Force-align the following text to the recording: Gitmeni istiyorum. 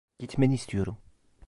Gitmeni 0.19 0.53
istiyorum. 0.53 0.97